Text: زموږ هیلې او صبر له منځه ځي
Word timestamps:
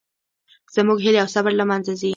زموږ 0.75 0.97
هیلې 1.05 1.19
او 1.23 1.29
صبر 1.35 1.51
له 1.57 1.65
منځه 1.69 1.91
ځي 1.99 2.09